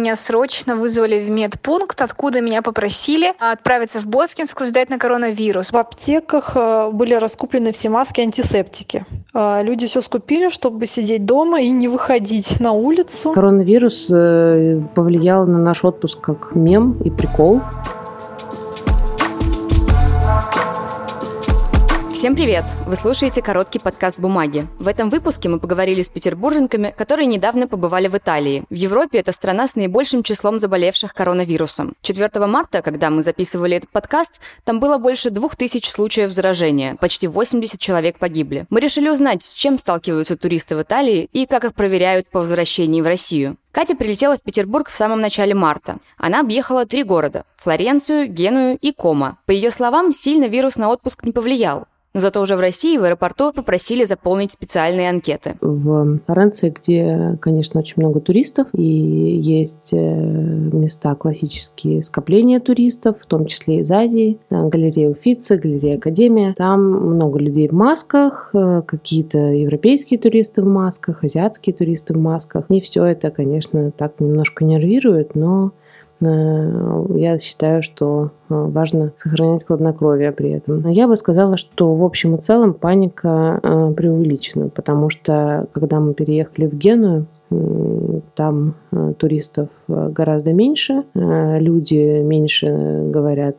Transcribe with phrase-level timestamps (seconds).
[0.00, 5.72] Меня срочно вызвали в медпункт, откуда меня попросили отправиться в Боткинскую сдать на коронавирус.
[5.72, 9.04] В аптеках э, были раскуплены все маски антисептики.
[9.34, 13.32] Э, люди все скупили, чтобы сидеть дома и не выходить на улицу.
[13.32, 17.60] Коронавирус э, повлиял на наш отпуск как мем и прикол.
[22.20, 22.66] Всем привет!
[22.86, 24.66] Вы слушаете короткий подкаст «Бумаги».
[24.78, 28.64] В этом выпуске мы поговорили с петербурженками, которые недавно побывали в Италии.
[28.68, 31.94] В Европе это страна с наибольшим числом заболевших коронавирусом.
[32.02, 37.26] 4 марта, когда мы записывали этот подкаст, там было больше двух тысяч случаев заражения, почти
[37.26, 38.66] 80 человек погибли.
[38.68, 43.00] Мы решили узнать, с чем сталкиваются туристы в Италии и как их проверяют по возвращении
[43.00, 43.56] в Россию.
[43.72, 45.98] Катя прилетела в Петербург в самом начале марта.
[46.18, 49.38] Она объехала три города– Флоренцию, Геную и Кома.
[49.46, 51.86] По ее словам, сильно вирус на отпуск не повлиял.
[52.12, 55.54] Но зато уже в России в аэропорту попросили заполнить специальные анкеты.
[55.60, 63.26] В Флоренции, где, конечно, очень много туристов, и есть э, места классические скопления туристов, в
[63.26, 66.54] том числе из Азии, э, галерея Уфицы, галерея Академия.
[66.56, 66.82] Там
[67.14, 72.70] много людей в масках, э, какие-то европейские туристы в масках, азиатские туристы в масках.
[72.70, 75.70] Не все это, конечно, так немножко нервирует, но
[76.20, 80.86] я считаю, что э, важно сохранять хладнокровие при этом.
[80.88, 86.14] Я бы сказала, что в общем и целом паника э, преувеличена, потому что когда мы
[86.14, 87.26] переехали в Геную,
[88.36, 88.74] там
[89.18, 92.66] туристов гораздо меньше, люди меньше
[93.10, 93.56] говорят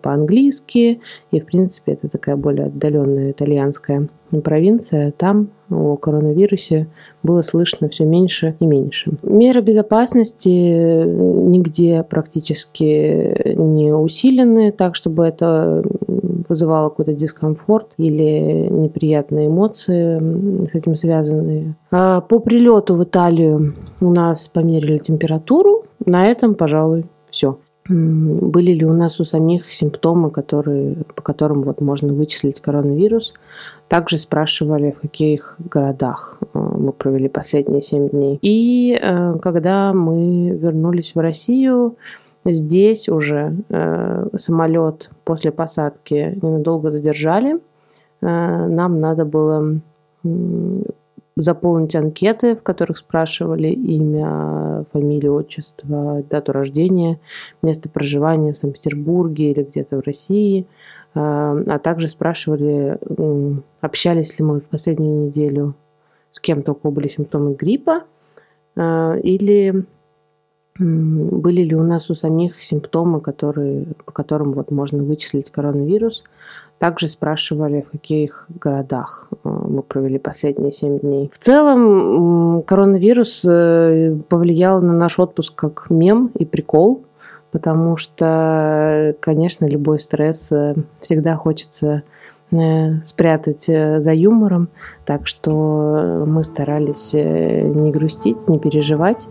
[0.00, 1.00] по-английски,
[1.32, 4.06] и, в принципе, это такая более отдаленная итальянская
[4.44, 5.10] провинция.
[5.10, 6.86] Там о коронавирусе
[7.22, 9.12] было слышно все меньше и меньше.
[9.22, 15.82] Меры безопасности нигде практически не усилены, так чтобы это
[16.48, 21.74] вызывало какой-то дискомфорт или неприятные эмоции с этим связанные.
[21.90, 25.84] А по прилету в Италию у нас померили температуру.
[26.04, 27.56] На этом, пожалуй, все
[27.88, 33.34] были ли у нас у самих симптомы, которые, по которым вот можно вычислить коронавирус.
[33.92, 38.38] Также спрашивали, в каких городах э, мы провели последние 7 дней.
[38.40, 41.96] И э, когда мы вернулись в Россию,
[42.46, 47.58] здесь уже э, самолет после посадки ненадолго задержали.
[48.22, 49.80] Нам надо было
[51.36, 57.18] заполнить анкеты, в которых спрашивали имя, фамилию, отчество, дату рождения,
[57.62, 60.66] место проживания в Санкт-Петербурге или где-то в России,
[61.14, 62.98] а, а также спрашивали,
[63.80, 65.74] общались ли мы в последнюю неделю
[66.30, 68.04] с кем-то, у кого были симптомы гриппа,
[68.76, 69.84] а, или
[70.78, 76.24] были ли у нас у самих симптомы, которые, по которым вот можно вычислить коронавирус.
[76.78, 81.30] Также спрашивали, в каких городах э, мы провели последние 7 дней.
[81.32, 87.04] В целом, коронавирус э, повлиял на наш отпуск как мем и прикол,
[87.52, 92.02] потому что, конечно, любой стресс э, всегда хочется
[93.06, 94.68] спрятать за юмором,
[95.06, 99.26] так что мы старались не грустить, не переживать.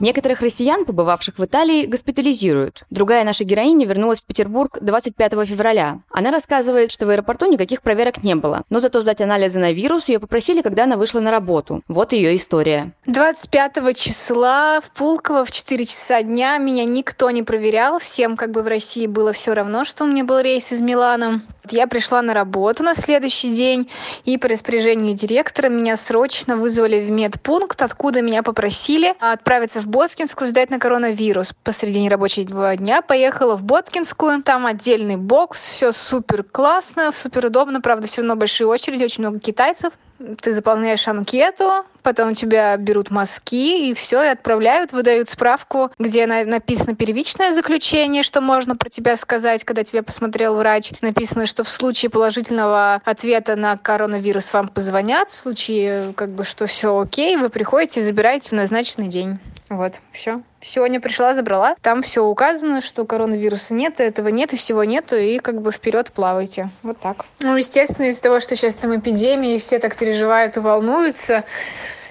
[0.00, 2.84] Некоторых россиян, побывавших в Италии, госпитализируют.
[2.90, 6.00] Другая наша героиня вернулась в Петербург 25 февраля.
[6.10, 10.08] Она рассказывает, что в аэропорту никаких проверок не было, но зато сдать анализы на вирус
[10.08, 11.82] ее попросили, когда она вышла на работу.
[11.88, 12.92] Вот ее история.
[13.06, 17.98] 25 числа в Пулково в 4 часа дня меня никто не проверял.
[17.98, 21.42] Всем как бы в России было все равно, что у меня был рейс из Милана.
[21.70, 23.88] Я пришла на работу на следующий день,
[24.24, 30.48] и по распоряжению директора меня срочно вызвали в медпункт, откуда меня попросили отправиться в Боткинскую
[30.48, 31.52] сдать на коронавирус.
[31.62, 34.42] Посреди нерабочего дня поехала в Боткинскую.
[34.42, 37.80] Там отдельный бокс, все супер классно, супер удобно.
[37.80, 39.92] Правда, все равно большие очереди, очень много китайцев.
[40.40, 46.44] Ты заполняешь анкету, потом тебя берут мазки, и все, и отправляют, выдают справку, где на
[46.44, 50.92] написано первичное заключение, что можно про тебя сказать, когда тебя посмотрел врач.
[51.00, 56.66] Написано, что в случае положительного ответа на коронавирус вам позвонят, в случае, как бы, что
[56.66, 59.38] все окей, вы приходите и забираете в назначенный день.
[59.68, 60.42] Вот, все.
[60.60, 61.74] Сегодня пришла, забрала.
[61.80, 66.12] Там все указано, что коронавируса нет, этого нет и всего нету, и как бы вперед
[66.12, 66.70] плавайте.
[66.82, 67.24] Вот так.
[67.40, 71.44] Ну, естественно, из-за того, что сейчас там эпидемия, и все так переживают и волнуются,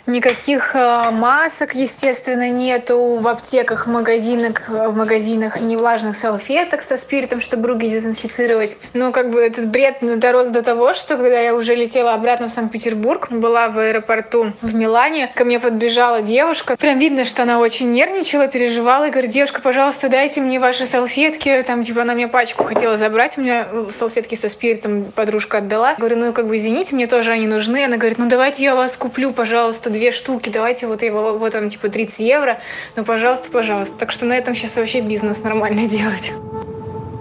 [0.07, 7.39] Никаких э, масок, естественно, нету в аптеках, магазинах, в магазинах не влажных салфеток со спиртом,
[7.39, 8.77] чтобы руки дезинфицировать.
[8.94, 12.51] Но как бы этот бред дорос до того, что когда я уже летела обратно в
[12.51, 16.75] Санкт-Петербург, была в аэропорту в Милане, ко мне подбежала девушка.
[16.77, 21.63] Прям видно, что она очень нервничала, переживала и говорит, девушка, пожалуйста, дайте мне ваши салфетки.
[21.68, 23.38] Там, типа, она мне пачку хотела забрать.
[23.38, 25.94] У меня э, салфетки со спиртом подружка отдала.
[25.95, 27.83] Говорю, ну, как бы, извините, мне тоже они нужны.
[27.86, 31.69] Она говорит, ну, давайте я вас куплю, пожалуйста, две штуки, давайте вот его, вот там,
[31.69, 32.59] типа, 30 евро,
[32.95, 33.97] ну, пожалуйста, пожалуйста.
[33.97, 36.31] Так что на этом сейчас вообще бизнес нормально делать.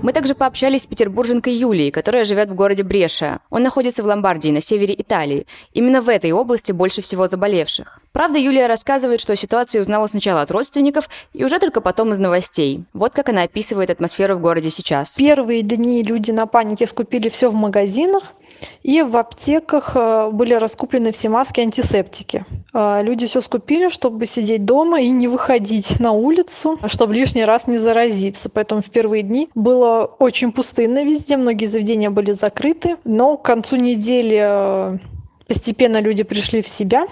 [0.03, 3.41] Мы также пообщались с петербурженкой Юлией, которая живет в городе Бреша.
[3.51, 5.47] Он находится в Ломбардии, на севере Италии.
[5.75, 8.01] Именно в этой области больше всего заболевших.
[8.13, 12.19] Правда, Юлия рассказывает, что о ситуации узнала сначала от родственников и уже только потом из
[12.19, 12.85] новостей.
[12.95, 15.11] Вот как она описывает атмосферу в городе сейчас.
[15.11, 18.33] Первые дни люди на панике скупили все в магазинах,
[18.83, 22.45] и в аптеках э, были раскуплены все маски антисептики.
[22.73, 27.67] Э, люди все скупили, чтобы сидеть дома и не выходить на улицу, чтобы лишний раз
[27.67, 28.51] не заразиться.
[28.51, 32.97] Поэтому в первые дни было очень пустынно везде, многие заведения были закрыты.
[33.05, 34.99] Но к концу недели э,
[35.47, 37.07] постепенно люди пришли в себя,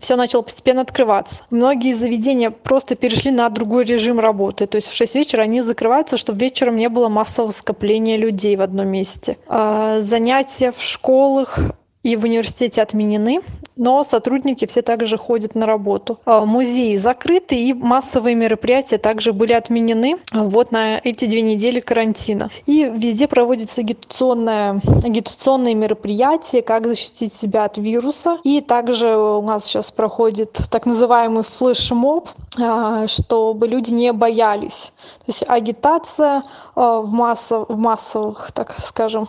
[0.00, 1.44] все начало постепенно открываться.
[1.50, 4.66] Многие заведения просто перешли на другой режим работы.
[4.66, 8.62] То есть в 6 вечера они закрываются, чтобы вечером не было массового скопления людей в
[8.62, 9.36] одном месте.
[9.46, 11.58] А, занятия в школах
[12.02, 13.40] и в университете отменены,
[13.76, 16.18] но сотрудники все также ходят на работу.
[16.24, 22.50] А, музеи закрыты и массовые мероприятия также были отменены вот на эти две недели карантина.
[22.66, 28.38] И везде проводятся агитационные, агитационные мероприятия, как защитить себя от вируса.
[28.44, 32.28] И также у нас сейчас проходит так называемый флешмоб,
[32.60, 34.92] а, чтобы люди не боялись.
[35.20, 36.42] То есть агитация
[36.74, 39.26] а, в, массов, в массовых, так скажем,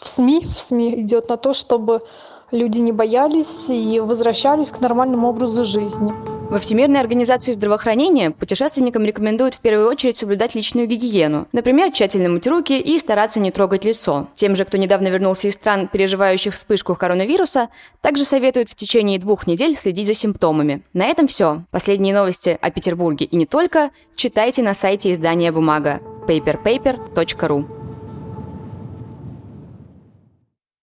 [0.00, 2.02] в СМИ, в СМИ идет на то, чтобы
[2.50, 6.12] люди не боялись и возвращались к нормальному образу жизни.
[6.50, 11.46] Во Всемирной организации здравоохранения путешественникам рекомендуют в первую очередь соблюдать личную гигиену.
[11.52, 14.26] Например, тщательно мыть руки и стараться не трогать лицо.
[14.34, 17.68] Тем же, кто недавно вернулся из стран, переживающих вспышку коронавируса,
[18.00, 20.82] также советуют в течение двух недель следить за симптомами.
[20.92, 21.62] На этом все.
[21.70, 27.79] Последние новости о Петербурге и не только читайте на сайте издания «Бумага» paperpaper.ru.